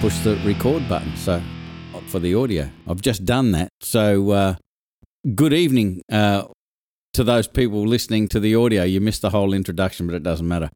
[0.00, 1.16] push the record button.
[1.16, 1.42] So
[2.06, 3.70] for the audio, I've just done that.
[3.80, 4.54] So uh,
[5.34, 6.44] good evening uh,
[7.14, 8.84] to those people listening to the audio.
[8.84, 10.70] You missed the whole introduction, but it doesn't matter.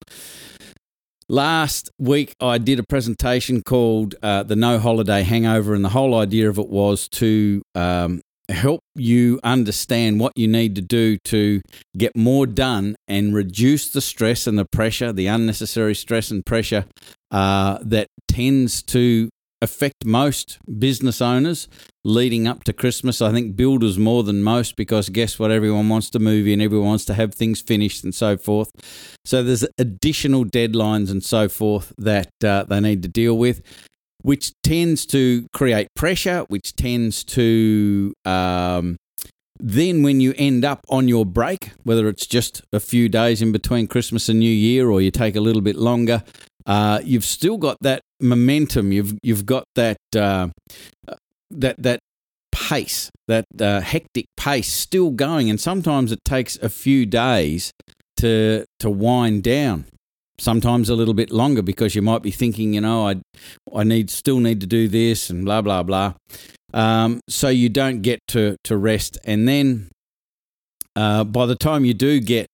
[1.29, 6.17] Last week, I did a presentation called uh, The No Holiday Hangover, and the whole
[6.17, 11.61] idea of it was to um, help you understand what you need to do to
[11.97, 16.85] get more done and reduce the stress and the pressure, the unnecessary stress and pressure
[17.31, 19.29] uh, that tends to
[19.63, 21.69] affect most business owners
[22.05, 23.23] leading up to Christmas.
[23.23, 25.53] I think builders more than most because guess what?
[25.53, 28.71] Everyone wants to move in, everyone wants to have things finished and so forth.
[29.25, 33.63] So there's additional deadlines and so forth that uh, they need to deal with
[34.23, 38.97] which tends to create pressure, which tends to um,
[39.63, 43.53] then when you end up on your break, whether it's just a few days in
[43.53, 46.25] between Christmas and New Year, or you take a little bit longer,
[46.67, 48.93] uh, you've still got that momentum.
[48.93, 50.49] You've you've got that uh,
[51.51, 52.01] that that
[52.51, 57.73] pace, that uh, hectic pace still going, and sometimes it takes a few days
[58.17, 59.87] to to wind down
[60.39, 63.21] sometimes a little bit longer because you might be thinking, you know, I,
[63.75, 66.15] I need still need to do this and blah blah blah.
[66.75, 69.91] Um, so you don't get to to rest, and then
[70.97, 72.47] uh, by the time you do get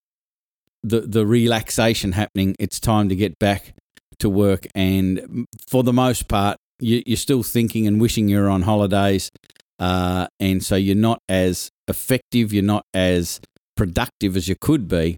[0.82, 3.74] the the relaxation happening, it's time to get back
[4.18, 4.66] to work.
[4.74, 9.30] And for the most part, you, you're still thinking and wishing you're on holidays,
[9.78, 13.40] uh, and so you're not as effective, you're not as
[13.76, 15.16] productive as you could be.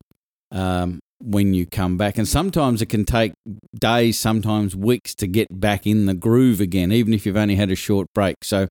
[0.53, 2.19] Um, when you come back.
[2.19, 3.33] And sometimes it can take
[3.79, 7.71] days, sometimes weeks to get back in the groove again, even if you've only had
[7.71, 8.37] a short break.
[8.43, 8.69] So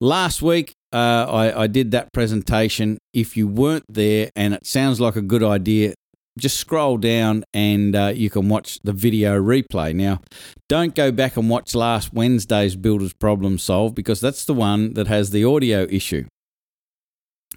[0.00, 2.98] last week, uh, I, I did that presentation.
[3.12, 5.94] If you weren't there and it sounds like a good idea,
[6.38, 9.94] just scroll down and uh, you can watch the video replay.
[9.94, 10.20] Now,
[10.68, 15.08] don't go back and watch last Wednesday's Builders Problem Solved because that's the one that
[15.08, 16.26] has the audio issue.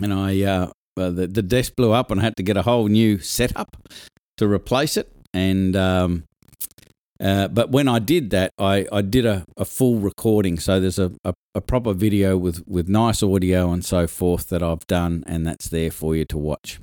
[0.01, 2.63] And I, uh, uh, the, the desk blew up and I had to get a
[2.63, 3.77] whole new setup
[4.37, 5.11] to replace it.
[5.33, 6.23] And um,
[7.23, 10.59] uh, but when I did that, I, I did a, a full recording.
[10.59, 14.61] So there's a, a, a, proper video with, with nice audio and so forth that
[14.61, 16.81] I've done, and that's there for you to watch.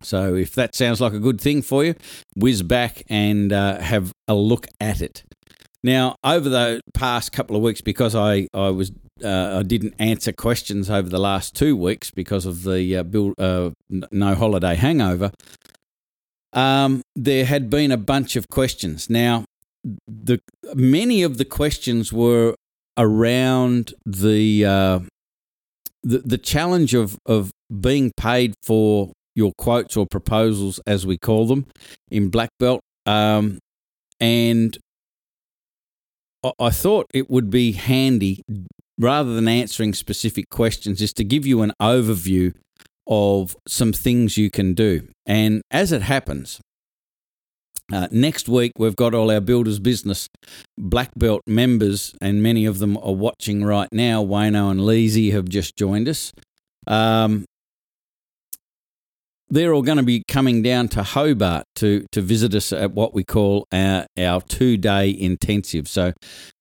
[0.00, 1.94] So if that sounds like a good thing for you,
[2.34, 5.22] whiz back and uh, have a look at it.
[5.84, 8.90] Now, over the past couple of weeks, because I, I was
[9.22, 13.34] uh, I didn't answer questions over the last two weeks because of the uh, build,
[13.38, 15.32] uh, no holiday hangover
[16.52, 19.10] um, there had been a bunch of questions.
[19.10, 19.44] Now,
[20.06, 20.40] the
[20.74, 22.54] many of the questions were
[22.96, 25.00] around the uh,
[26.02, 27.50] the, the challenge of of
[27.80, 31.66] being paid for your quotes or proposals, as we call them,
[32.10, 32.80] in black belt.
[33.06, 33.58] Um,
[34.20, 34.76] and
[36.58, 38.42] I thought it would be handy,
[38.98, 42.52] rather than answering specific questions, is to give you an overview
[43.08, 45.08] of some things you can do.
[45.26, 46.60] And as it happens,
[47.90, 50.28] uh, next week, we've got all our Builders Business
[50.76, 54.22] Black Belt members, and many of them are watching right now.
[54.22, 56.32] Wayno and Leezy have just joined us.
[56.86, 57.46] Um,
[59.50, 63.14] they're all going to be coming down to Hobart to, to visit us at what
[63.14, 65.88] we call our, our two day intensive.
[65.88, 66.12] So,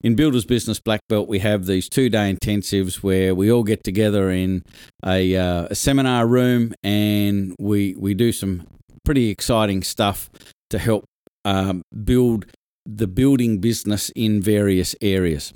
[0.01, 3.83] in Builders Business Black Belt, we have these two day intensives where we all get
[3.83, 4.63] together in
[5.05, 8.67] a, uh, a seminar room and we, we do some
[9.03, 10.29] pretty exciting stuff
[10.69, 11.05] to help
[11.45, 12.45] um, build
[12.85, 15.53] the building business in various areas.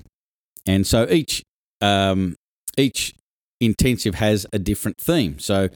[0.65, 1.43] And so each
[1.81, 2.35] um,
[2.77, 3.13] each
[3.59, 5.39] intensive has a different theme.
[5.39, 5.69] So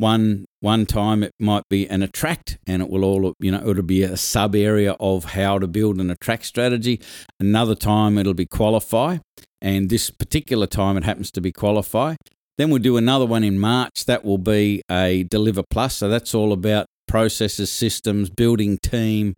[0.00, 3.82] one one time it might be an attract and it will all you know it'll
[3.82, 7.00] be a sub area of how to build an attract strategy.
[7.38, 9.18] Another time it'll be qualify
[9.60, 12.16] and this particular time it happens to be qualify.
[12.56, 15.96] Then we'll do another one in march that will be a deliver plus.
[15.96, 19.34] So that's all about processes, systems, building team,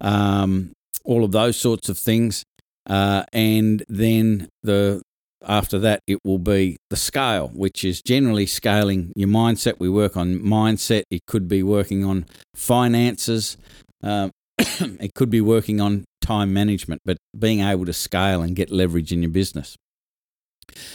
[0.00, 0.72] um,
[1.04, 2.44] all of those sorts of things.
[2.88, 5.02] Uh, and then the
[5.44, 9.78] after that, it will be the scale, which is generally scaling your mindset.
[9.78, 11.02] We work on mindset.
[11.10, 13.56] It could be working on finances.
[14.02, 18.70] Uh, it could be working on time management, but being able to scale and get
[18.70, 19.76] leverage in your business.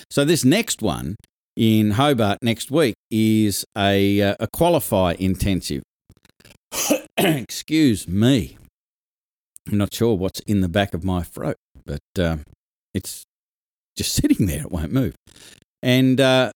[0.10, 1.16] So this next one
[1.56, 5.84] in Hobart next week is a, uh, a qualify intensive.
[7.18, 8.58] Excuse me.
[9.72, 12.38] I'm not sure what's in the back of my throat, but uh,
[12.94, 13.24] it's
[13.96, 14.62] just sitting there.
[14.62, 15.16] It won't move.
[15.84, 16.52] And uh,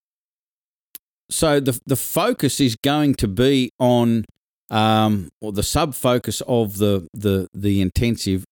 [1.29, 4.25] so the the focus is going to be on,
[4.69, 8.43] um, or the sub focus of the the the intensive.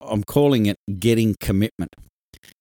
[0.00, 1.94] I'm calling it getting commitment.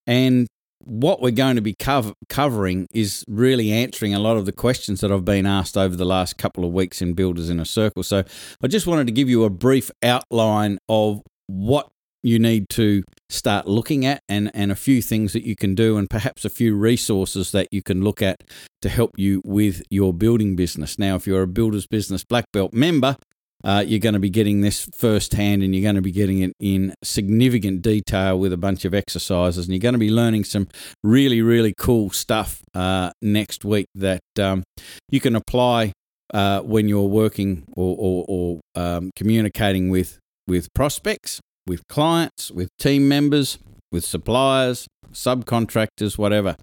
[0.06, 0.48] And
[0.84, 5.02] what we're going to be cover- covering is really answering a lot of the questions
[5.02, 8.04] that I've been asked over the last couple of weeks in Builders in a Circle.
[8.04, 8.24] So
[8.62, 11.90] I just wanted to give you a brief outline of what
[12.24, 15.98] you need to start looking at and, and a few things that you can do
[15.98, 18.44] and perhaps a few resources that you can look at
[18.82, 20.98] to help you with your building business.
[20.98, 23.18] Now, if you're a Builders Business Black Belt member,
[23.64, 26.54] uh, you're going to be getting this firsthand and you're going to be getting it
[26.60, 29.66] in significant detail with a bunch of exercises.
[29.66, 30.68] And you're going to be learning some
[31.04, 34.64] really, really cool stuff uh, next week that um,
[35.10, 35.92] you can apply
[36.34, 42.76] uh, when you're working or, or, or um, communicating with, with prospects, with clients, with
[42.78, 43.60] team members,
[43.92, 46.56] with suppliers, subcontractors, whatever.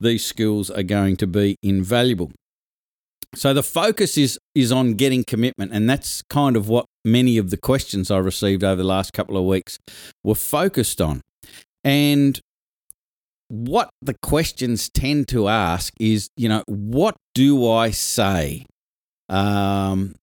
[0.00, 2.32] These skills are going to be invaluable.
[3.36, 7.50] So the focus is is on getting commitment, and that's kind of what many of
[7.50, 9.78] the questions I received over the last couple of weeks
[10.24, 11.20] were focused on.
[11.84, 12.40] And
[13.46, 18.66] what the questions tend to ask is, you know, what do I say?
[19.28, 20.16] Um,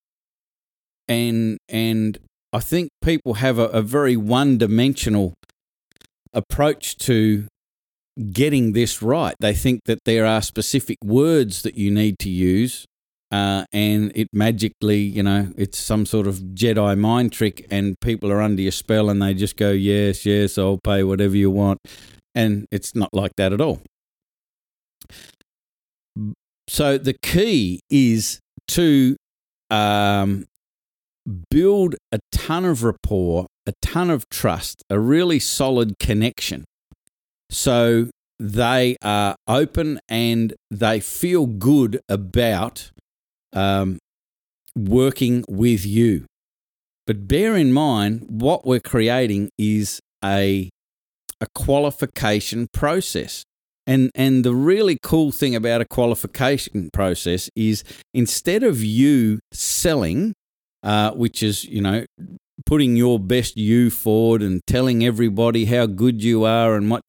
[1.08, 2.18] and and
[2.56, 5.34] I think people have a, a very one dimensional
[6.32, 7.48] approach to
[8.32, 9.36] getting this right.
[9.42, 12.86] They think that there are specific words that you need to use
[13.30, 18.32] uh, and it magically, you know, it's some sort of Jedi mind trick, and people
[18.32, 21.80] are under your spell, and they just go, "Yes, yes, I'll pay whatever you want,"
[22.34, 23.82] and it's not like that at all.
[26.70, 29.18] So the key is to
[29.70, 30.46] um,
[31.50, 36.66] build a ton of rapport, a ton of trust, a really solid connection.
[37.50, 42.92] So they are open and they feel good about
[43.54, 43.98] um,
[44.76, 46.26] working with you.
[47.08, 50.70] But bear in mind, what we're creating is a,
[51.40, 53.44] a qualification process.
[53.88, 57.84] And, and the really cool thing about a qualification process is
[58.16, 60.34] instead of you selling,
[60.86, 62.06] uh, which is, you know,
[62.66, 67.04] putting your best you forward and telling everybody how good you are and what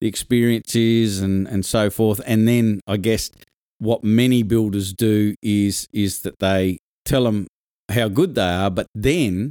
[0.00, 2.20] the experience is and, and so forth.
[2.24, 3.30] And then I guess
[3.78, 7.46] what many builders do is is that they tell them
[7.90, 9.50] how good they are, but then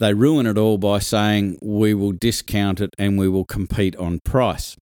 [0.00, 4.20] they ruin it all by saying we will discount it and we will compete on
[4.24, 4.76] price,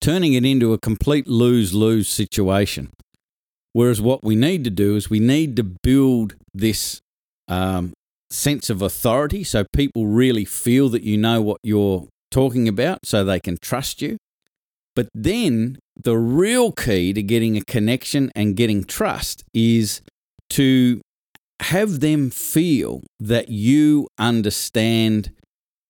[0.00, 2.90] turning it into a complete lose lose situation.
[3.76, 6.98] Whereas what we need to do is we need to build this
[7.46, 7.92] um,
[8.30, 13.22] sense of authority so people really feel that you know what you're talking about so
[13.22, 14.16] they can trust you.
[14.94, 20.00] But then the real key to getting a connection and getting trust is
[20.56, 21.02] to
[21.60, 25.32] have them feel that you understand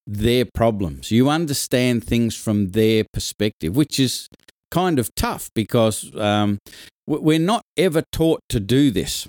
[0.08, 1.12] their problems.
[1.12, 4.26] You understand things from their perspective, which is
[4.72, 6.58] kind of tough because um,
[7.06, 9.28] we're not ever taught to do this.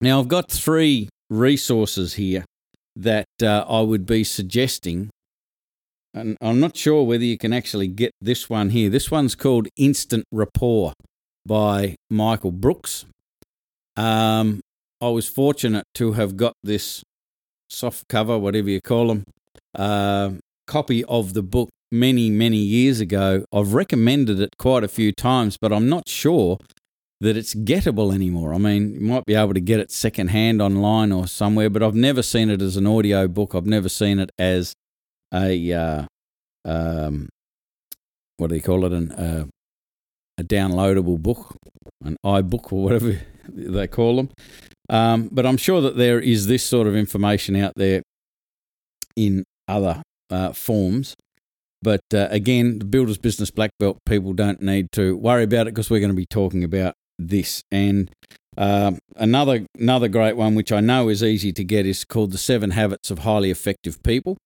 [0.00, 2.44] Now, I've got three resources here
[2.94, 5.10] that uh, I would be suggesting
[6.14, 8.90] and I'm not sure whether you can actually get this one here.
[8.90, 10.92] This one's called Instant Rapport
[11.46, 13.04] by Michael Brooks.
[13.96, 14.60] Um,
[15.00, 17.02] I was fortunate to have got this
[17.68, 19.24] soft cover, whatever you call them,
[19.74, 20.30] uh,
[20.66, 23.44] copy of the book many, many years ago.
[23.52, 26.58] I've recommended it quite a few times, but I'm not sure
[27.20, 28.54] that it's gettable anymore.
[28.54, 31.94] I mean, you might be able to get it secondhand online or somewhere, but I've
[31.94, 33.54] never seen it as an audio book.
[33.54, 34.72] I've never seen it as
[35.34, 36.06] a uh,
[36.64, 37.28] um,
[38.36, 38.92] what do they call it?
[38.92, 39.46] An, uh,
[40.38, 41.56] a downloadable book,
[42.04, 44.30] an iBook or whatever they call them.
[44.88, 48.02] Um, but I'm sure that there is this sort of information out there
[49.16, 51.16] in other uh, forms.
[51.82, 55.74] But uh, again, the Builder's Business Black Belt people don't need to worry about it
[55.74, 57.62] because we're going to be talking about this.
[57.70, 58.10] And
[58.56, 62.38] uh, another another great one, which I know is easy to get, is called The
[62.38, 64.36] Seven Habits of Highly Effective People.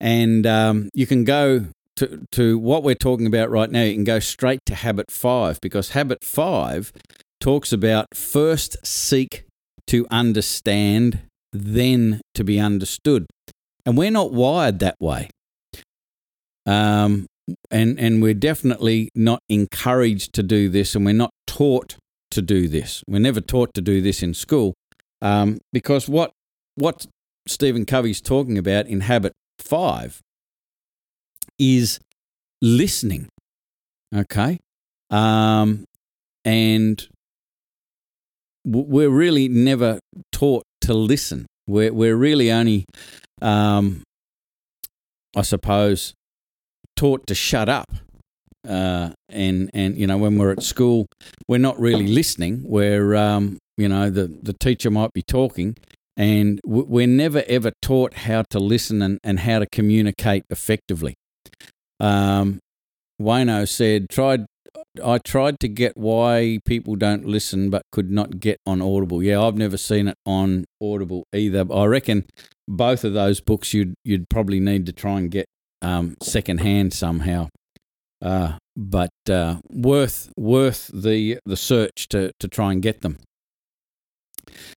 [0.00, 1.66] And um, you can go
[1.96, 5.58] to, to what we're talking about right now, you can go straight to habit five
[5.60, 6.92] because habit five
[7.40, 9.44] talks about first seek
[9.86, 11.20] to understand,
[11.52, 13.26] then to be understood.
[13.84, 15.30] And we're not wired that way.
[16.66, 17.26] Um,
[17.70, 21.96] and, and we're definitely not encouraged to do this, and we're not taught
[22.30, 23.02] to do this.
[23.08, 24.74] We're never taught to do this in school
[25.22, 26.32] um, because what,
[26.74, 27.06] what
[27.46, 30.20] Stephen Covey's talking about in habit five
[31.58, 32.00] is
[32.60, 33.28] listening.
[34.14, 34.58] Okay.
[35.10, 35.84] Um,
[36.44, 37.06] and
[38.64, 39.98] we're really never
[40.32, 41.46] taught to listen.
[41.66, 42.84] We're, we're really only
[43.42, 44.02] um,
[45.36, 46.14] I suppose,
[46.96, 47.92] taught to shut up.
[48.66, 51.06] Uh, and and you know when we're at school,
[51.48, 52.62] we're not really listening.
[52.64, 55.76] We're um, you know the the teacher might be talking,
[56.16, 61.14] and we're never ever taught how to listen and, and how to communicate effectively.
[62.00, 62.60] Um,
[63.20, 64.46] Wayno said, "Tried
[65.04, 69.22] I tried to get why people don't listen but could not get on Audible.
[69.22, 71.64] Yeah, I've never seen it on Audible either.
[71.72, 72.24] I reckon
[72.68, 75.46] both of those books you'd you'd probably need to try and get
[75.82, 77.48] um, secondhand somehow.
[78.22, 83.18] Uh, but uh, worth worth the the search to to try and get them.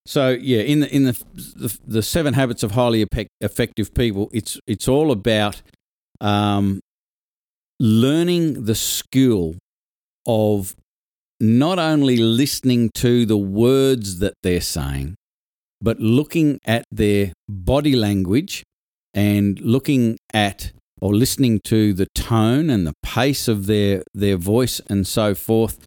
[0.06, 3.06] So yeah, in the in the the, the seven habits of highly
[3.42, 5.62] effective people, it's it's all about
[6.20, 6.80] um,
[7.80, 9.56] learning the skill
[10.28, 10.76] of
[11.40, 15.16] not only listening to the words that they're saying,
[15.82, 18.64] but looking at their body language
[19.14, 24.80] and looking at or listening to the tone and the pace of their their voice
[24.88, 25.78] and so forth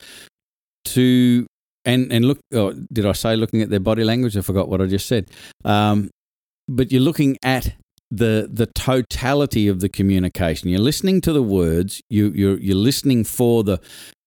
[0.84, 1.46] to
[1.84, 4.36] and and look oh, did I say looking at their body language?
[4.36, 5.30] I forgot what I just said.
[5.64, 6.10] Um,
[6.68, 7.74] but you're looking at
[8.10, 10.68] the the totality of the communication.
[10.68, 12.00] You're listening to the words.
[12.08, 13.80] You you're you're listening for the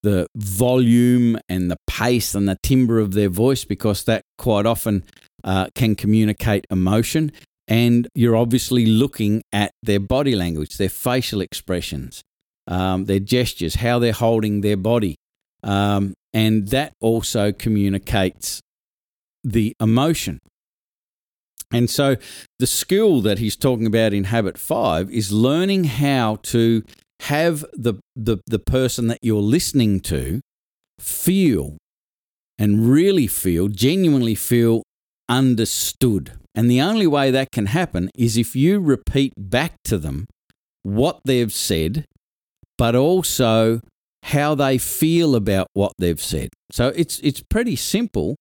[0.04, 5.04] the volume and the pace and the timbre of their voice because that quite often
[5.44, 7.32] uh, can communicate emotion.
[7.68, 12.22] And you're obviously looking at their body language, their facial expressions,
[12.68, 15.16] um, their gestures, how they're holding their body.
[15.64, 18.62] Um, and that also communicates
[19.44, 20.40] the emotion.
[21.72, 22.18] And so
[22.60, 26.84] the skill that he's talking about in habit five is learning how to
[27.22, 30.42] have the, the, the person that you're listening to
[31.00, 31.78] feel
[32.58, 34.84] and really feel, genuinely feel
[35.28, 36.34] understood.
[36.56, 40.26] And the only way that can happen is if you repeat back to them
[40.84, 42.06] what they've said,
[42.78, 43.82] but also
[44.24, 46.50] how they feel about what they've said.
[46.72, 48.36] So it's it's pretty simple,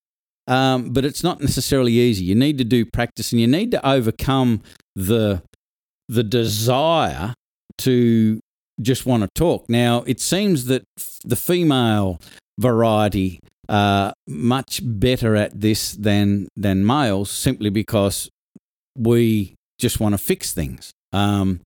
[0.47, 2.25] um, but it's not necessarily easy.
[2.25, 4.63] You need to do practice, and you need to overcome
[4.95, 5.43] the
[6.09, 7.35] the desire
[7.79, 8.41] to
[8.81, 9.69] just want to talk.
[9.69, 10.85] Now, it seems that
[11.25, 12.21] the female
[12.59, 18.31] variety are much better at this than than males, simply because
[18.97, 20.93] we just want to fix things.
[21.13, 21.61] Um,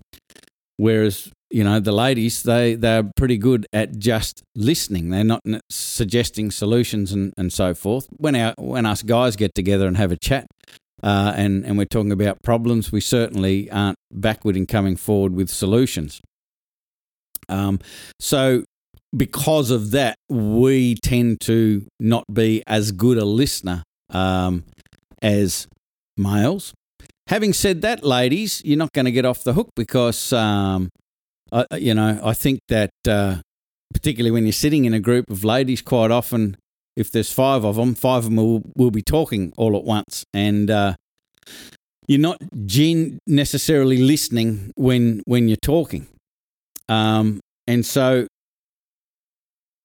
[0.76, 5.10] whereas you know the ladies, they they're pretty good at just listening.
[5.10, 8.06] They're not suggesting solutions and, and so forth.
[8.16, 10.46] When our when us guys get together and have a chat,
[11.02, 15.48] uh, and and we're talking about problems, we certainly aren't backward in coming forward with
[15.50, 16.20] solutions.
[17.48, 17.80] Um,
[18.20, 18.64] so,
[19.16, 24.64] because of that, we tend to not be as good a listener um,
[25.22, 25.66] as
[26.16, 26.72] males.
[27.28, 30.88] Having said that, ladies, you're not going to get off the hook because, um,
[31.52, 33.36] I, you know, I think that uh,
[33.92, 36.56] particularly when you're sitting in a group of ladies, quite often,
[36.96, 40.24] if there's five of them, five of them will, will be talking all at once,
[40.32, 40.94] and uh,
[42.06, 46.08] you're not gen- necessarily listening when when you're talking.
[46.88, 48.26] Um, and so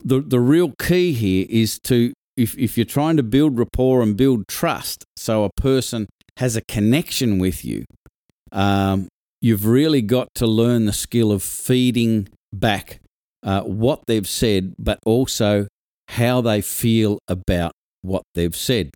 [0.04, 4.18] the the real key here is to if if you're trying to build rapport and
[4.18, 6.08] build trust, so a person
[6.38, 7.86] has a connection with you,
[8.52, 9.08] um,
[9.42, 13.00] you've really got to learn the skill of feeding back
[13.44, 15.68] uh, what they've said, but also
[16.10, 18.92] how they feel about what they've said.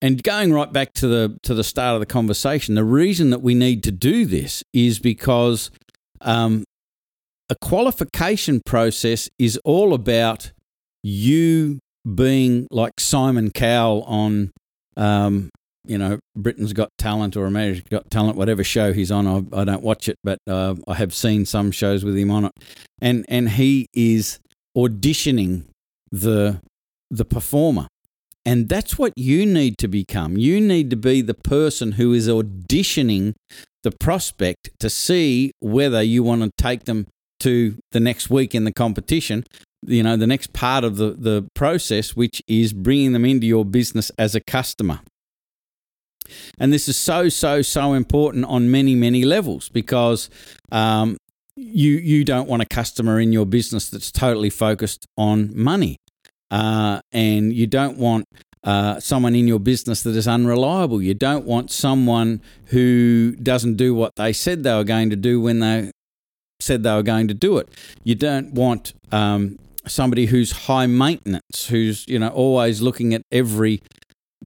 [0.00, 3.42] And going right back to the to the start of the conversation, the reason that
[3.42, 5.70] we need to do this is because
[6.20, 6.64] um,
[7.50, 10.52] a qualification process is all about
[11.02, 11.78] you
[12.14, 14.50] being like Simon Cowell on,
[14.96, 15.50] um,
[15.84, 19.26] you know, Britain's Got Talent or America's Got Talent, whatever show he's on.
[19.26, 22.46] I, I don't watch it, but uh, I have seen some shows with him on
[22.46, 22.52] it,
[23.00, 24.38] and and he is
[24.76, 25.64] auditioning
[26.10, 26.60] the
[27.10, 27.86] the performer.
[28.44, 30.38] And that's what you need to become.
[30.38, 33.34] You need to be the person who is auditioning
[33.82, 37.06] the prospect to see whether you want to take them
[37.40, 39.44] to the next week in the competition.
[39.86, 43.64] You know, the next part of the, the process, which is bringing them into your
[43.64, 45.00] business as a customer.
[46.58, 50.28] And this is so, so, so important on many, many levels because
[50.72, 51.16] um,
[51.58, 55.96] you you don't want a customer in your business that's totally focused on money,
[56.50, 58.26] uh, and you don't want
[58.62, 61.02] uh, someone in your business that is unreliable.
[61.02, 65.40] You don't want someone who doesn't do what they said they were going to do
[65.40, 65.90] when they
[66.60, 67.68] said they were going to do it.
[68.04, 73.80] You don't want um, somebody who's high maintenance, who's you know always looking at every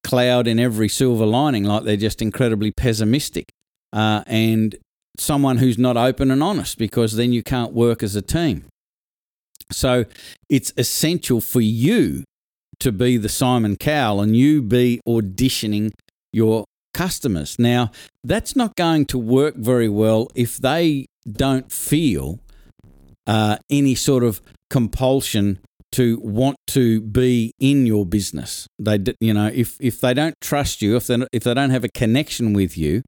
[0.02, 3.46] cloud and every silver lining, like they're just incredibly pessimistic.
[3.92, 4.76] Uh, and
[5.18, 8.64] someone who's not open and honest because then you can't work as a team.
[9.70, 10.06] So
[10.48, 12.24] it's essential for you
[12.80, 15.92] to be the Simon Cowell and you be auditioning
[16.32, 17.58] your customers.
[17.58, 17.90] Now,
[18.24, 22.40] that's not going to work very well if they don't feel
[23.26, 25.58] uh, any sort of compulsion
[25.92, 28.66] to want to be in your business.
[28.78, 31.84] They, you know, if if they don't trust you, if they if they don't have
[31.84, 33.02] a connection with you,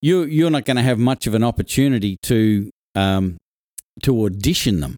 [0.00, 3.36] you you're not going to have much of an opportunity to um,
[4.02, 4.96] to audition them.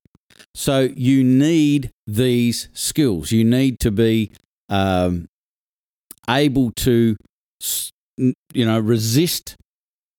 [0.55, 3.33] So you need these skills.
[3.33, 4.31] You need to be
[4.69, 5.27] um,
[6.29, 7.17] able to,
[8.19, 9.57] you know, resist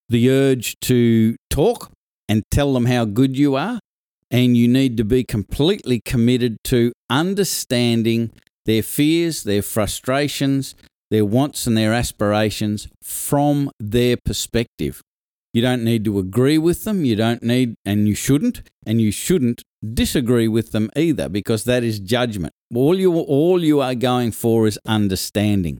[0.08, 1.92] the urge to talk
[2.28, 3.80] and tell them how good you are.
[4.32, 8.32] And you need to be completely committed to understanding
[8.66, 10.76] their fears, their frustrations,
[11.10, 15.02] their wants, and their aspirations from their perspective.
[15.52, 17.06] You don't need to agree with them.
[17.06, 21.84] You don't need, and you shouldn't, and you shouldn't disagree with them either, because that
[21.84, 22.54] is judgment.
[22.76, 25.80] All you, all you are going for is understanding.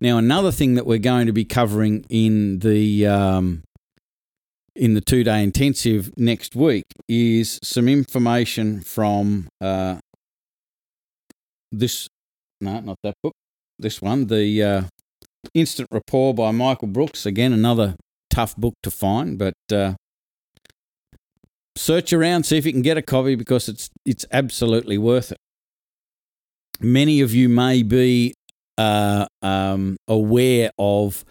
[0.00, 3.62] Now, another thing that we're going to be covering in the um,
[4.74, 9.98] in the two day intensive next week is some information from uh,
[11.72, 12.08] this.
[12.60, 13.34] No, not that book.
[13.78, 14.82] This one, the uh,
[15.54, 17.26] Instant Rapport by Michael Brooks.
[17.26, 17.94] Again, another
[18.30, 19.94] tough book to find, but uh,
[21.76, 25.38] search around, see if you can get a copy because it's it's absolutely worth it.
[26.80, 28.34] Many of you may be
[28.78, 31.24] uh, um, aware of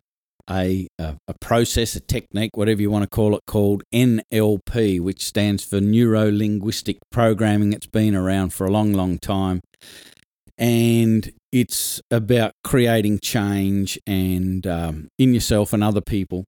[0.49, 5.25] a, a, a process, a technique, whatever you want to call it, called NLP, which
[5.25, 7.73] stands for Neuro Linguistic Programming.
[7.73, 9.61] It's been around for a long, long time.
[10.57, 16.45] And it's about creating change and um, in yourself and other people.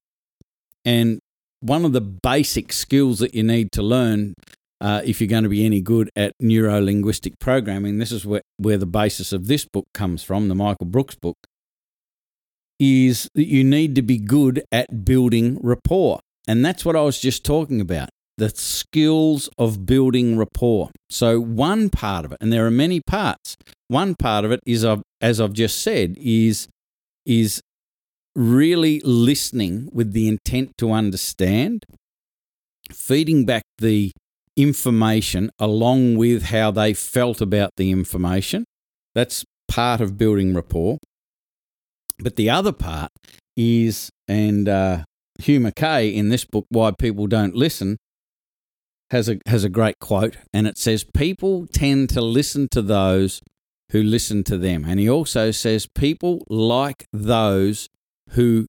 [0.84, 1.20] And
[1.60, 4.34] one of the basic skills that you need to learn
[4.80, 8.42] uh, if you're going to be any good at neuro linguistic programming, this is where,
[8.56, 11.36] where the basis of this book comes from, the Michael Brooks book,
[12.78, 16.20] is that you need to be good at building rapport.
[16.48, 20.90] And that's what I was just talking about the skills of building rapport.
[21.10, 23.54] So, one part of it, and there are many parts,
[23.88, 24.86] one part of it is,
[25.20, 26.66] as I've just said, is,
[27.26, 27.60] is
[28.34, 31.84] really listening with the intent to understand,
[32.90, 34.12] feeding back the
[34.62, 38.64] information along with how they felt about the information.
[39.14, 40.98] That's part of building rapport.
[42.18, 43.10] But the other part
[43.56, 45.04] is, and uh,
[45.38, 47.96] Hugh Mackay in this book, Why People Don't Listen,
[49.10, 53.42] has a, has a great quote, and it says, People tend to listen to those
[53.90, 54.84] who listen to them.
[54.86, 57.88] And he also says, People like those
[58.30, 58.66] who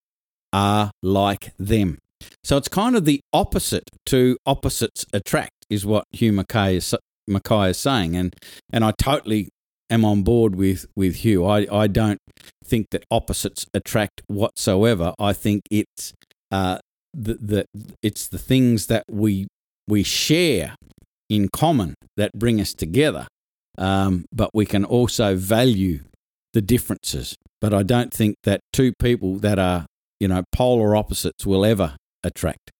[0.53, 1.99] are like them.
[2.43, 6.93] So it's kind of the opposite to opposites attract, is what Hugh Mackay is,
[7.27, 8.15] is saying.
[8.15, 8.35] And,
[8.71, 9.49] and I totally
[9.89, 11.45] am on board with, with Hugh.
[11.45, 12.19] I, I don't
[12.63, 15.13] think that opposites attract whatsoever.
[15.17, 16.13] I think it's
[16.51, 16.79] uh,
[17.13, 17.65] the, the
[18.01, 19.47] it's the things that we
[19.87, 20.75] we share
[21.29, 23.27] in common that bring us together.
[23.77, 26.01] Um, but we can also value
[26.53, 27.35] the differences.
[27.61, 29.85] But I don't think that two people that are
[30.19, 32.71] you know polar opposites will ever attract.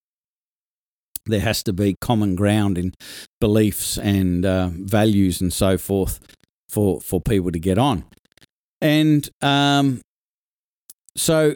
[1.26, 2.94] There has to be common ground in
[3.40, 6.20] beliefs and uh, values and so forth
[6.68, 8.04] for for people to get on.
[8.80, 10.00] And um,
[11.16, 11.54] so,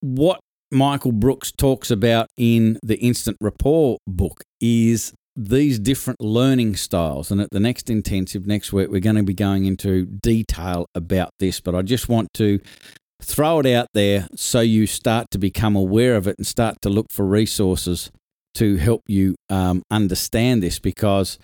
[0.00, 0.40] what
[0.72, 7.30] Michael Brooks talks about in the Instant Rapport book is these different learning styles.
[7.30, 11.30] And at the next intensive next week, we're going to be going into detail about
[11.38, 11.60] this.
[11.60, 12.58] But I just want to
[13.22, 16.88] throw it out there so you start to become aware of it and start to
[16.88, 18.10] look for resources
[18.54, 21.38] to help you um, understand this because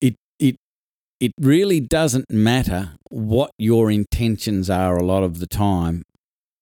[0.00, 0.56] it it
[1.20, 6.02] it really doesn't matter what your intentions are a lot of the time.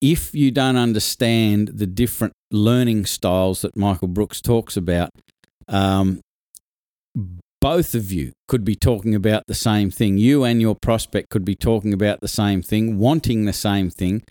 [0.03, 5.11] If you don't understand the different learning styles that Michael Brooks talks about,
[5.68, 6.20] um,
[7.60, 10.18] both of you could be talking about the same thing.
[10.18, 14.22] You and your prospect could be talking about the same thing, wanting the same thing,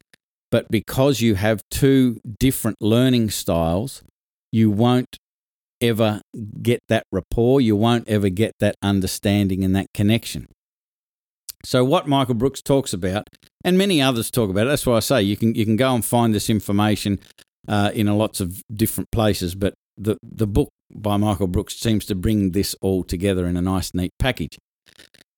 [0.52, 4.04] but because you have two different learning styles,
[4.52, 5.18] you won't
[5.80, 6.22] ever
[6.62, 7.62] get that rapport.
[7.62, 10.48] You won't ever get that understanding and that connection.
[11.64, 13.28] So, what Michael Brooks talks about,
[13.64, 16.04] and many others talk about, that's why I say you can you can go and
[16.04, 17.20] find this information
[17.68, 19.56] uh, in lots of different places.
[19.56, 23.62] But the the book by Michael Brooks seems to bring this all together in a
[23.62, 24.58] nice, neat package.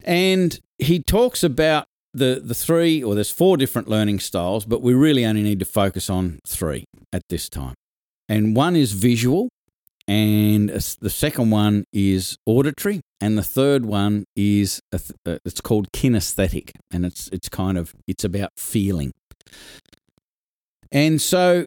[0.04, 4.94] And he talks about the the three, or there's four different learning styles, but we
[4.94, 7.76] really only need to focus on three at this time.
[8.28, 9.50] and one is visual,
[10.08, 16.72] and the second one is auditory, and the third one is uh, it's called kinesthetic,
[16.92, 19.12] and it's it's kind of it's about feeling.
[20.92, 21.66] And so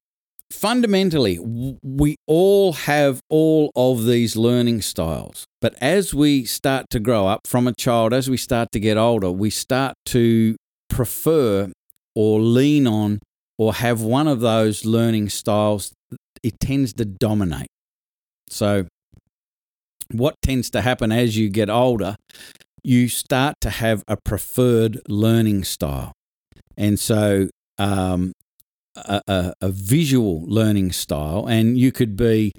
[0.50, 1.38] fundamentally,
[1.82, 5.44] we all have all of these learning styles.
[5.60, 8.96] But as we start to grow up from a child, as we start to get
[8.96, 10.56] older, we start to
[10.88, 11.72] prefer
[12.14, 13.20] or lean on
[13.58, 15.92] or have one of those learning styles.
[16.42, 17.68] It tends to dominate.
[18.50, 18.86] So,
[20.10, 22.16] what tends to happen as you get older,
[22.82, 26.12] you start to have a preferred learning style.
[26.76, 28.32] And so, um,
[28.96, 32.52] a, a, a visual learning style, and you could be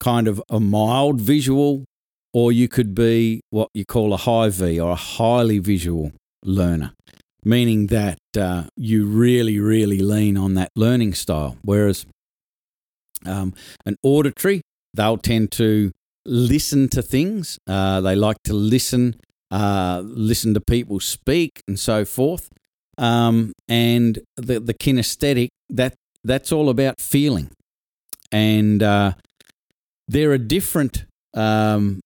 [0.00, 1.84] kind of a mild visual,
[2.32, 6.12] or you could be what you call a high V or a highly visual
[6.44, 6.92] learner,
[7.44, 11.56] meaning that uh, you really, really lean on that learning style.
[11.62, 12.06] Whereas
[13.26, 13.54] um,
[13.86, 14.62] an auditory,
[14.94, 15.92] they'll tend to
[16.24, 17.58] listen to things.
[17.66, 19.16] Uh, they like to listen,
[19.50, 22.48] uh, listen to people speak, and so forth.
[22.98, 27.50] Um, and the the kinesthetic that that's all about feeling,
[28.30, 29.14] and uh,
[30.08, 32.00] there are different um,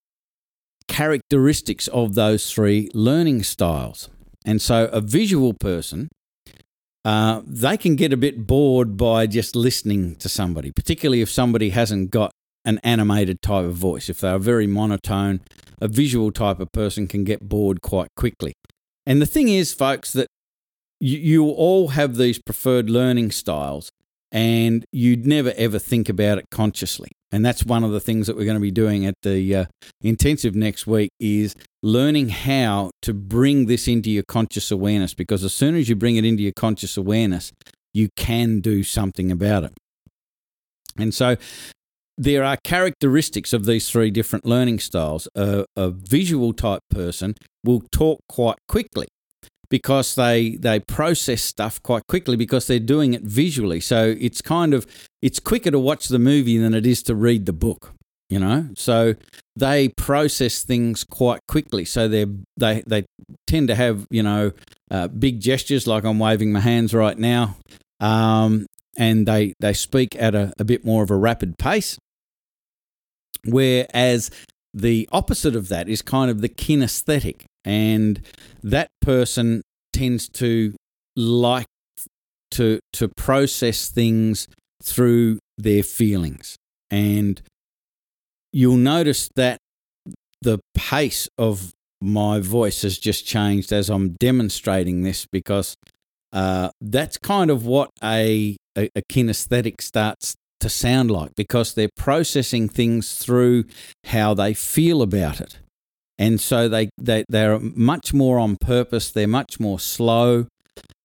[0.87, 4.09] characteristics of those three learning styles.
[4.45, 6.07] And so, a visual person,
[7.03, 11.71] uh, they can get a bit bored by just listening to somebody, particularly if somebody
[11.71, 12.31] hasn't got
[12.63, 14.09] an animated type of voice.
[14.09, 15.41] If they're very monotone,
[15.81, 18.53] a visual type of person can get bored quite quickly.
[19.05, 20.27] And the thing is, folks, that
[20.99, 23.91] you, you all have these preferred learning styles
[24.31, 27.09] and you'd never ever think about it consciously.
[27.31, 29.65] And that's one of the things that we're going to be doing at the uh,
[30.01, 35.53] intensive next week is learning how to bring this into your conscious awareness because as
[35.53, 37.51] soon as you bring it into your conscious awareness
[37.93, 39.73] you can do something about it.
[40.97, 41.37] And so
[42.17, 45.27] there are characteristics of these three different learning styles.
[45.35, 49.07] A, a visual type person will talk quite quickly
[49.69, 53.79] because they they process stuff quite quickly because they're doing it visually.
[53.79, 54.85] So it's kind of
[55.21, 57.93] it's quicker to watch the movie than it is to read the book.
[58.29, 59.15] You know, so
[59.55, 61.85] they process things quite quickly.
[61.85, 62.25] So they
[62.57, 63.05] they they
[63.45, 64.51] tend to have you know
[64.91, 67.57] uh, big gestures like I'm waving my hands right now,
[67.99, 68.65] um,
[68.97, 71.97] and they they speak at a, a bit more of a rapid pace.
[73.45, 74.29] Whereas
[74.73, 78.21] the opposite of that is kind of the kinesthetic and
[78.63, 80.73] that person tends to
[81.17, 81.67] like
[82.51, 84.47] to to process things
[84.81, 86.55] through their feelings.
[86.89, 87.41] And
[88.53, 89.57] you'll notice that
[90.41, 95.75] the pace of my voice has just changed as I'm demonstrating this because
[96.31, 101.89] uh, that's kind of what a, a, a kinesthetic starts to sound like because they're
[101.97, 103.65] processing things through
[104.05, 105.59] how they feel about it
[106.17, 109.11] and so they they they're much more on purpose.
[109.11, 110.47] They're much more slow,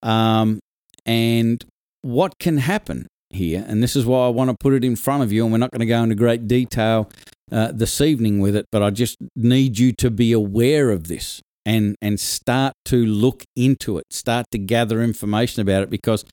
[0.03, 0.61] um,
[1.05, 1.65] and
[2.03, 5.23] what can happen here, and this is why I want to put it in front
[5.23, 7.11] of you, and we're not going to go into great detail
[7.51, 11.41] uh, this evening with it, but I just need you to be aware of this
[11.65, 16.25] and and start to look into it, start to gather information about it, because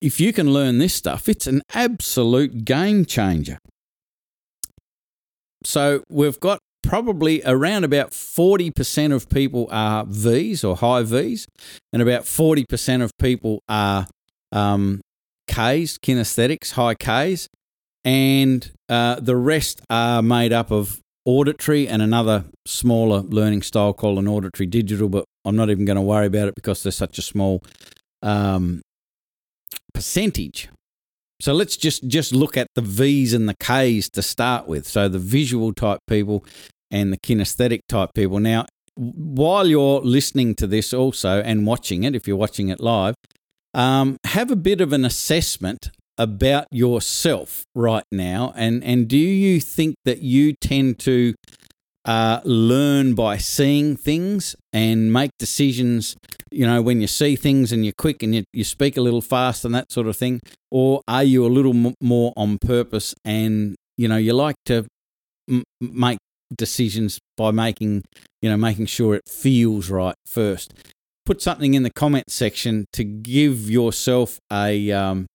[0.00, 3.58] if you can learn this stuff, it's an absolute game changer.
[5.64, 11.46] So we've got probably around about 40% of people are Vs or high Vs,
[11.92, 14.06] and about 40% of people are
[14.52, 15.00] um,
[15.48, 17.48] Ks, kinesthetics, high Ks,
[18.04, 24.18] and uh, the rest are made up of auditory and another smaller learning style called
[24.18, 27.18] an auditory digital, but I'm not even going to worry about it because there's such
[27.18, 27.62] a small
[28.22, 28.82] um,
[29.94, 30.68] percentage
[31.40, 34.86] so let's just just look at the V's and the K's to start with.
[34.86, 36.44] So the visual type people
[36.90, 38.38] and the kinesthetic type people.
[38.38, 38.66] Now,
[38.96, 43.14] while you're listening to this also and watching it, if you're watching it live,
[43.74, 49.60] um, have a bit of an assessment about yourself right now, and and do you
[49.60, 51.34] think that you tend to
[52.04, 56.16] uh, learn by seeing things and make decisions,
[56.50, 59.22] you know, when you see things and you're quick and you, you speak a little
[59.22, 60.40] fast and that sort of thing?
[60.70, 64.86] Or are you a little m- more on purpose and, you know, you like to
[65.48, 66.18] m- make
[66.54, 68.04] decisions by making,
[68.42, 70.74] you know, making sure it feels right first?
[71.24, 75.26] Put something in the comment section to give yourself a, um,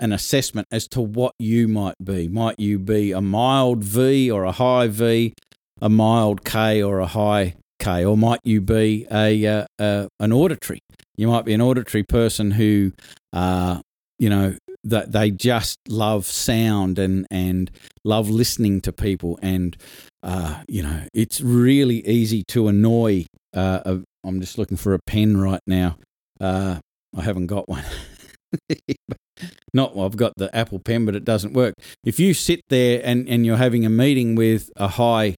[0.00, 2.28] an assessment as to what you might be.
[2.28, 5.34] Might you be a mild V or a high V?
[5.82, 10.32] A mild K or a high K, or might you be a, uh, uh, an
[10.32, 10.78] auditory?
[11.16, 12.92] You might be an auditory person who,
[13.32, 13.80] uh,
[14.18, 17.70] you know, that they just love sound and and
[18.04, 19.76] love listening to people, and
[20.22, 23.26] uh, you know, it's really easy to annoy.
[23.54, 25.96] Uh, a, I'm just looking for a pen right now.
[26.40, 26.78] Uh,
[27.16, 27.84] I haven't got one.
[29.74, 31.74] Not, well, I've got the Apple Pen, but it doesn't work.
[32.04, 35.34] If you sit there and, and you're having a meeting with a high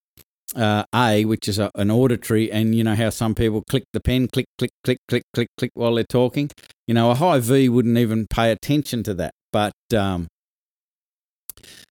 [0.54, 4.00] uh, A, which is a, an auditory, and you know how some people click the
[4.00, 6.50] pen, click, click, click, click, click, click while they're talking.
[6.86, 10.28] You know, a high V wouldn't even pay attention to that, but um,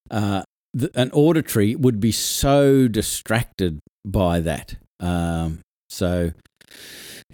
[0.10, 4.76] uh, the, an auditory would be so distracted by that.
[4.99, 6.32] Um, so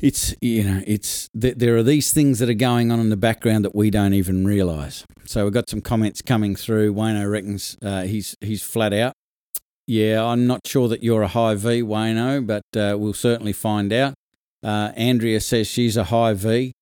[0.02, 3.66] it's you know it's there are these things that are going on in the background
[3.66, 5.06] that we don't even realize.
[5.26, 6.94] So we've got some comments coming through.
[6.94, 9.14] Wayno reckons uh, he's he's flat out.
[9.90, 13.92] Yeah, I'm not sure that you're a high V, Wayno, but uh, we'll certainly find
[13.92, 14.14] out.
[14.64, 16.74] Uh, Andrea says she's a high V.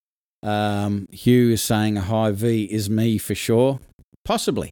[0.43, 3.79] Um, Hugh is saying a high V is me for sure.
[4.25, 4.71] Possibly.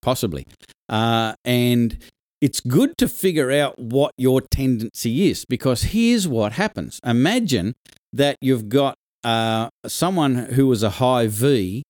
[0.00, 0.46] Possibly.
[0.88, 1.98] Uh, and
[2.40, 7.00] it's good to figure out what your tendency is because here's what happens.
[7.04, 7.74] Imagine
[8.14, 11.82] that you've got uh, someone who is a high V.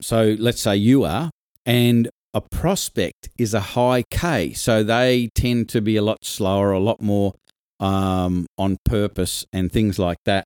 [0.00, 1.30] So let's say you are,
[1.66, 4.52] and a prospect is a high K.
[4.52, 7.34] So they tend to be a lot slower, a lot more
[7.78, 10.44] um, on purpose, and things like that.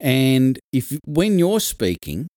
[0.00, 2.28] And if when you're speaking,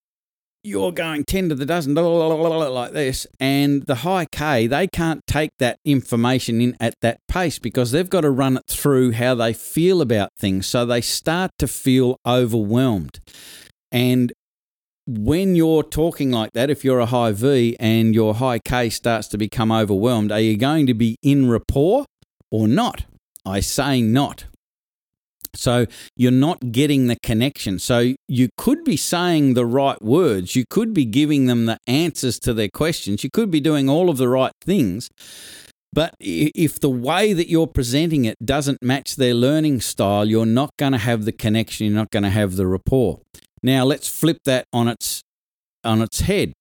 [0.65, 5.51] you're going 10 to the dozen like this and the high k they can't take
[5.59, 9.53] that information in at that pace because they've got to run it through how they
[9.53, 13.19] feel about things so they start to feel overwhelmed
[13.91, 14.33] and
[15.07, 19.27] when you're talking like that, if you're a high V and your high K starts
[19.29, 22.05] to become overwhelmed, are you going to be in rapport
[22.51, 23.05] or not?
[23.45, 24.45] I say not.
[25.53, 25.85] So
[26.17, 27.79] you're not getting the connection.
[27.79, 30.55] So you could be saying the right words.
[30.55, 33.23] You could be giving them the answers to their questions.
[33.23, 35.09] You could be doing all of the right things.
[35.93, 40.71] But if the way that you're presenting it doesn't match their learning style, you're not
[40.77, 41.85] going to have the connection.
[41.85, 43.21] You're not going to have the rapport.
[43.65, 45.23] Now let's flip that on its
[45.83, 46.53] on its head.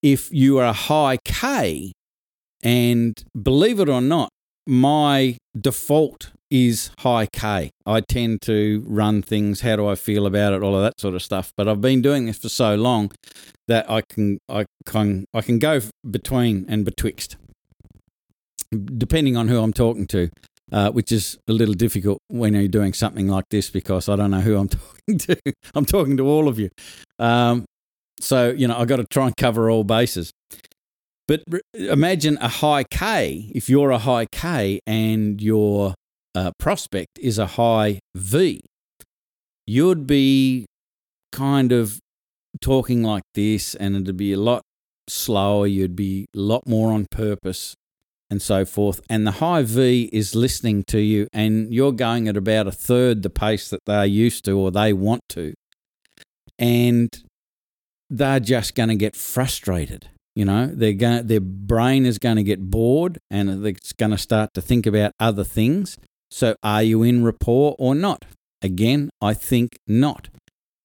[0.00, 1.90] If you are a high K,
[2.62, 4.28] and believe it or not,
[4.64, 7.70] my default is high K.
[7.84, 9.62] I tend to run things.
[9.62, 10.62] How do I feel about it?
[10.62, 11.52] All of that sort of stuff.
[11.56, 13.10] But I've been doing this for so long
[13.66, 17.36] that I can I can I can go between and betwixt,
[18.70, 20.30] depending on who I'm talking to
[20.72, 24.30] uh, which is a little difficult when you're doing something like this because I don't
[24.30, 24.68] know who I'm
[25.08, 25.36] talking to.
[25.74, 26.70] I'm talking to all of you.
[27.18, 27.66] Um,
[28.20, 30.32] so, you know, I've got to try and cover all bases.
[31.28, 33.50] But re- imagine a high K.
[33.54, 35.94] If you're a high K and your
[36.34, 38.60] uh, prospect is a high V,
[39.66, 40.66] you'd be
[41.32, 41.98] kind of
[42.60, 44.62] talking like this and it'd be a lot
[45.08, 45.66] slower.
[45.66, 47.74] You'd be a lot more on purpose
[48.32, 49.02] and so forth.
[49.10, 53.22] And the high V is listening to you, and you're going at about a third
[53.22, 55.52] the pace that they're used to or they want to.
[56.58, 57.10] And
[58.08, 60.08] they're just going to get frustrated.
[60.34, 64.18] You know, they're going, their brain is going to get bored and it's going to
[64.18, 65.98] start to think about other things.
[66.30, 68.24] So, are you in rapport or not?
[68.62, 70.30] Again, I think not.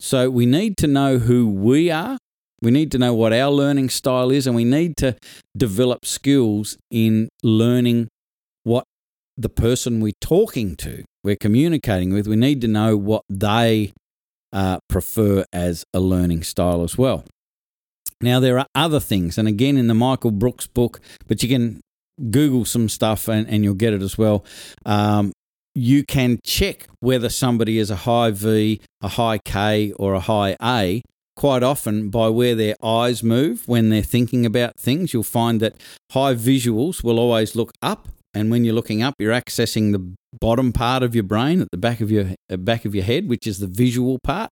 [0.01, 2.17] So, we need to know who we are
[2.61, 5.15] we need to know what our learning style is, and we need to
[5.55, 8.07] develop skills in learning
[8.63, 8.83] what
[9.37, 13.93] the person we're talking to, we're communicating with, we need to know what they
[14.51, 17.23] uh, prefer as a learning style as well.
[18.19, 21.81] Now, there are other things, and again, in the Michael Brooks book, but you can
[22.31, 24.43] Google some stuff and, and you'll get it as well.
[24.85, 25.31] Um,
[25.75, 30.57] you can check whether somebody is a high V, a high K, or a high
[30.59, 31.03] A
[31.37, 35.13] quite often by where their eyes move when they're thinking about things.
[35.13, 35.75] You'll find that
[36.11, 40.73] high visuals will always look up, and when you're looking up, you're accessing the bottom
[40.73, 43.59] part of your brain at the back of your back of your head, which is
[43.59, 44.49] the visual part.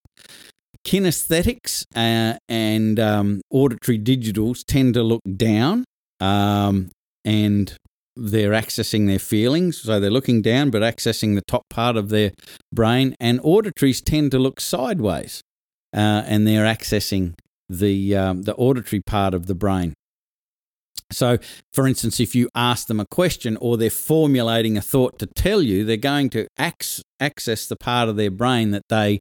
[0.85, 5.85] Kinesthetics uh, and um, auditory digitals tend to look down,
[6.19, 6.91] um,
[7.25, 7.75] and
[8.15, 9.81] they're accessing their feelings.
[9.81, 12.31] So they're looking down, but accessing the top part of their
[12.71, 13.15] brain.
[13.19, 15.41] And auditories tend to look sideways
[15.95, 17.33] uh, and they're accessing
[17.69, 19.93] the um, the auditory part of the brain.
[21.11, 21.37] So,
[21.71, 25.61] for instance, if you ask them a question or they're formulating a thought to tell
[25.61, 29.19] you, they're going to ac- access the part of their brain that they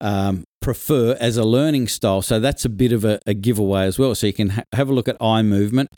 [0.00, 2.22] um, prefer as a learning style.
[2.22, 4.14] So that's a bit of a, a giveaway as well.
[4.14, 5.90] So you can ha- have a look at eye movement.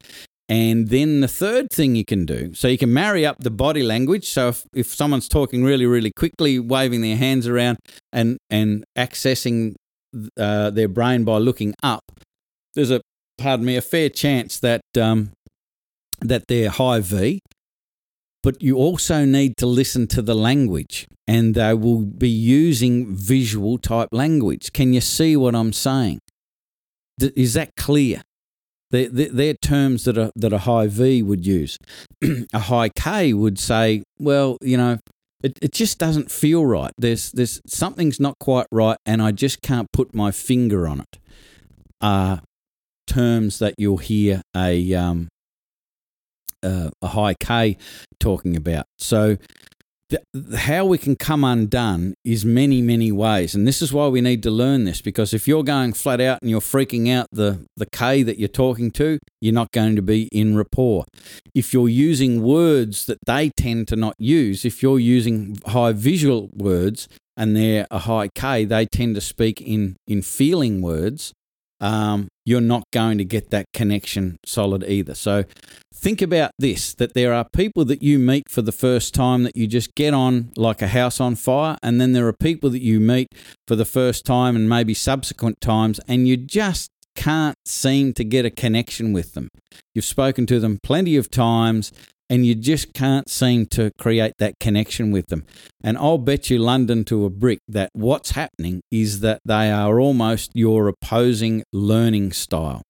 [0.49, 3.83] And then the third thing you can do, so you can marry up the body
[3.83, 4.31] language.
[4.31, 7.77] So if, if someone's talking really, really quickly, waving their hands around
[8.15, 9.75] and, and accessing
[10.37, 12.03] uh, their brain by looking up,
[12.75, 13.01] there's a
[13.39, 15.33] pardon me a fair chance that um,
[16.21, 17.41] that they're high V,
[18.43, 23.79] but you also need to listen to the language, and they will be using visual
[23.79, 24.73] type language.
[24.73, 26.21] Can you see what I'm saying?
[27.21, 28.23] Is that clear?
[28.91, 31.77] They're, they're, terms that a, that a high V would use.
[32.55, 34.99] a high K would say, well, you know,
[35.43, 36.93] it, it just doesn't feel right.
[36.99, 41.19] There's, there's something's not quite right, and I just can't put my finger on it.
[42.01, 42.39] Uh,
[43.09, 45.29] terms that you'll hear a um,
[46.63, 47.77] uh, a high K
[48.21, 48.87] talking about.
[48.99, 49.37] So
[50.57, 54.43] how we can come undone is many many ways and this is why we need
[54.43, 57.85] to learn this because if you're going flat out and you're freaking out the the
[57.87, 61.05] k that you're talking to you're not going to be in rapport.
[61.55, 66.51] If you're using words that they tend to not use if you're using high visual
[66.55, 71.33] words and they're a high k they tend to speak in in feeling words
[71.81, 75.45] um, you're not going to get that connection solid either so
[75.99, 79.57] think about this that there are people that you meet for the first time that
[79.57, 82.83] you just get on like a house on fire, and then there are people that
[82.83, 83.29] you meet
[83.67, 88.45] for the first time and maybe subsequent times, and you just can't seem to get
[88.45, 89.49] a connection with them.
[89.95, 91.91] You've spoken to them plenty of times
[92.31, 95.45] and you just can't seem to create that connection with them.
[95.83, 99.99] And I'll bet you London to a brick that what's happening is that they are
[100.01, 102.83] almost your opposing learning style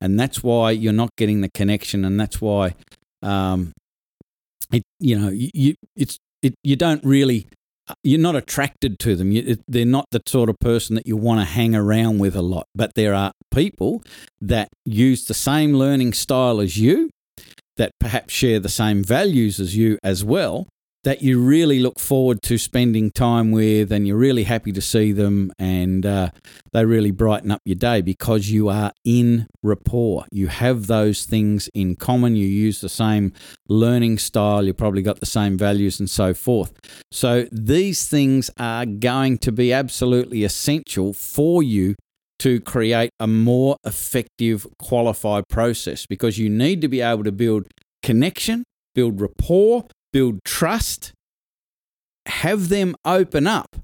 [0.00, 2.74] and that's why you're not getting the connection, and that's why,
[3.22, 3.72] um,
[4.72, 7.46] it you know you it's it you don't really
[8.02, 9.30] you're not attracted to them.
[9.32, 12.42] You, they're not the sort of person that you want to hang around with a
[12.42, 12.66] lot.
[12.74, 14.02] But there are people
[14.40, 17.10] that use the same learning style as you,
[17.76, 20.68] that perhaps share the same values as you as well,
[21.04, 25.10] that you really look forward to spending time with and you're really happy to see
[25.10, 26.30] them and uh,
[26.72, 30.24] they really brighten up your day because you are in rapport.
[30.30, 32.36] You have those things in common.
[32.36, 33.32] You use the same
[33.68, 34.64] learning style.
[34.64, 36.72] You've probably got the same values and so forth.
[37.10, 41.96] So these things are going to be absolutely essential for you
[42.42, 47.68] to create a more effective qualified process because you need to be able to build
[48.02, 48.64] connection,
[48.96, 51.12] build rapport, build trust,
[52.26, 53.76] have them open up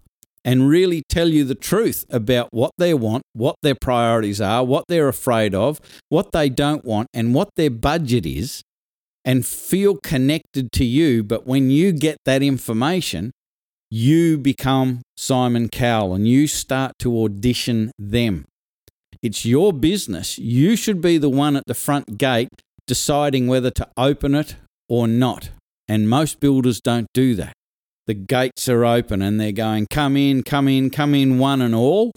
[0.45, 4.85] and really tell you the truth about what they want, what their priorities are, what
[4.89, 8.63] they're afraid of, what they don't want, and what their budget is,
[9.25, 11.23] and feel connected to you.
[11.23, 13.31] But when you get that information,
[13.91, 18.45] you become Simon Cowell and you start to audition them.
[19.23, 20.39] It's your business.
[20.39, 22.49] You should be the one at the front gate
[22.87, 24.57] deciding whether to open it
[24.89, 25.51] or not.
[25.89, 27.53] And most builders don't do that.
[28.07, 31.75] The gates are open and they're going, come in, come in, come in, one and
[31.75, 32.13] all.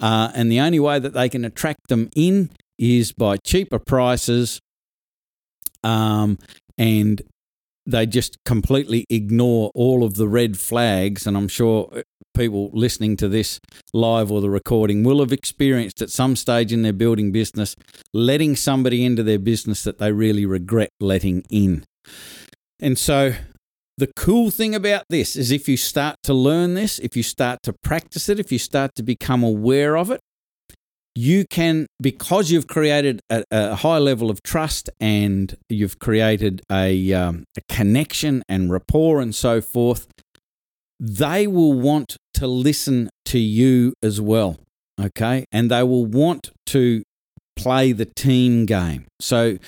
[0.00, 4.60] Uh, and the only way that they can attract them in is by cheaper prices.
[5.84, 6.38] Um,
[6.78, 7.22] and
[7.86, 11.26] they just completely ignore all of the red flags.
[11.26, 12.02] And I'm sure uh,
[12.34, 13.60] people listening to this
[13.92, 17.76] live or the recording will have experienced at some stage in their building business
[18.14, 21.84] letting somebody into their business that they really regret letting in.
[22.80, 23.34] And so
[23.98, 27.60] the cool thing about this is if you start to learn this, if you start
[27.64, 30.20] to practice it, if you start to become aware of it,
[31.14, 37.12] you can, because you've created a, a high level of trust and you've created a,
[37.12, 40.06] um, a connection and rapport and so forth,
[40.98, 44.58] they will want to listen to you as well.
[45.00, 45.44] Okay.
[45.52, 47.02] And they will want to
[47.56, 49.06] play the team game.
[49.20, 49.58] So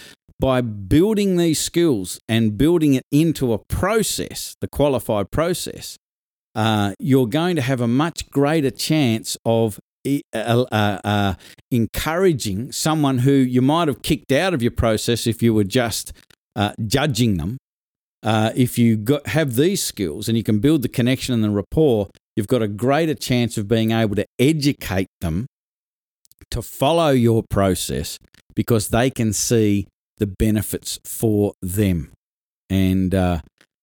[0.41, 5.97] by building these skills and building it into a process, the qualified process,
[6.55, 9.79] uh, you're going to have a much greater chance of
[10.35, 11.35] uh, uh,
[11.71, 16.13] encouraging someone who you might have kicked out of your process if you were just
[16.57, 17.59] uh, judging them.
[18.23, 21.51] Uh, if you got, have these skills and you can build the connection and the
[21.51, 25.47] rapport, you've got a greater chance of being able to educate them
[26.51, 28.19] to follow your process
[28.55, 29.87] because they can see
[30.19, 32.13] the benefits for them.
[32.71, 33.41] And uh,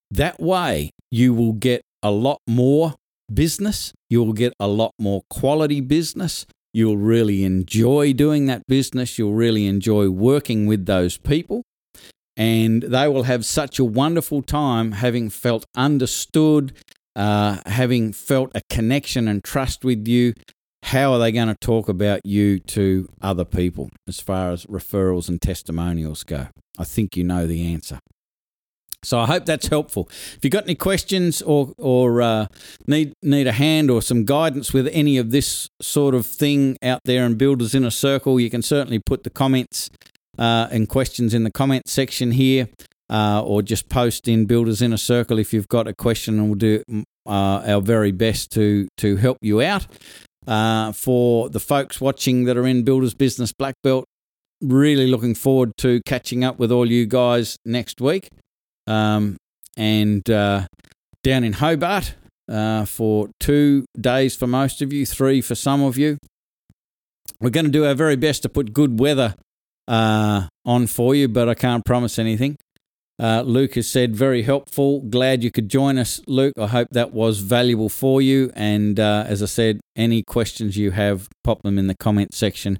[0.09, 2.95] that way, you will get a lot more
[3.33, 3.93] business.
[4.09, 6.45] You'll get a lot more quality business.
[6.73, 9.17] You'll really enjoy doing that business.
[9.17, 11.63] You'll really enjoy working with those people.
[12.37, 16.73] And they will have such a wonderful time having felt understood,
[17.15, 20.33] uh, having felt a connection and trust with you,
[20.83, 25.29] how are they going to talk about you to other people as far as referrals
[25.29, 26.47] and testimonials go?
[26.77, 27.99] I think you know the answer.
[29.03, 30.07] So I hope that's helpful.
[30.09, 32.47] If you've got any questions or or uh,
[32.87, 37.01] need need a hand or some guidance with any of this sort of thing out
[37.05, 39.89] there and Builders in a Circle, you can certainly put the comments
[40.37, 42.69] uh, and questions in the comment section here,
[43.09, 46.47] uh, or just post in Builders in a Circle if you've got a question, and
[46.49, 46.83] we'll do
[47.25, 49.87] uh, our very best to to help you out.
[50.47, 54.05] Uh, for the folks watching that are in Builders Business Black Belt,
[54.61, 58.29] really looking forward to catching up with all you guys next week.
[58.91, 59.37] Um,
[59.77, 60.67] and uh,
[61.23, 62.15] down in Hobart
[62.51, 66.17] uh, for two days for most of you, three for some of you.
[67.39, 69.35] We're going to do our very best to put good weather
[69.87, 72.57] uh, on for you, but I can't promise anything.
[73.21, 75.01] Uh, Luke has said, very helpful.
[75.01, 76.55] Glad you could join us, Luke.
[76.57, 78.51] I hope that was valuable for you.
[78.55, 82.79] And uh, as I said, any questions you have, pop them in the comment section.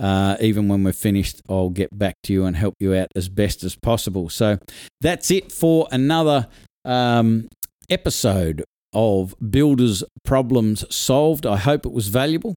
[0.00, 3.28] Uh, even when we're finished, I'll get back to you and help you out as
[3.28, 4.30] best as possible.
[4.30, 4.58] So
[5.02, 6.48] that's it for another
[6.86, 7.48] um,
[7.90, 8.64] episode
[8.94, 11.44] of Builders Problems Solved.
[11.44, 12.54] I hope it was valuable.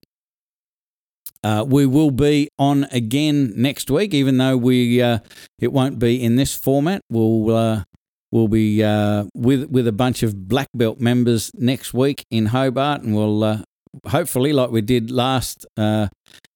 [1.44, 5.20] Uh, we will be on again next week, even though we uh,
[5.60, 7.02] it won't be in this format.
[7.10, 7.84] We'll uh,
[8.32, 13.02] we'll be uh, with with a bunch of black belt members next week in Hobart,
[13.02, 13.62] and we'll uh,
[14.08, 16.08] hopefully, like we did last uh,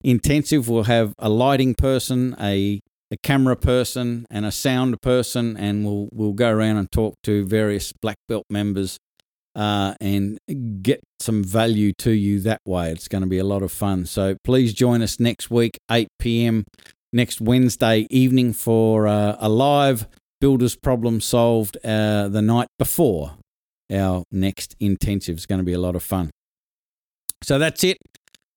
[0.04, 5.86] intensive, we'll have a lighting person, a a camera person, and a sound person, and
[5.86, 8.98] we'll we'll go around and talk to various black belt members
[9.56, 10.40] uh, and
[10.82, 12.92] get some value to you that way.
[12.92, 14.06] It's going to be a lot of fun.
[14.06, 16.66] So please join us next week, 8 p.m.
[17.12, 20.08] next Wednesday evening for uh, a live
[20.40, 23.34] Builders Problem Solved uh, the night before
[23.92, 25.38] our next intensive.
[25.38, 26.32] It's going to be a lot of fun.
[27.44, 27.98] So that's it.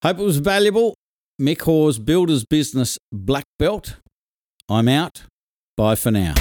[0.03, 0.95] Hope it was valuable.
[1.41, 3.97] Mick Hawes, Builders Business Black Belt.
[4.69, 5.25] I'm out.
[5.77, 6.35] Bye for now.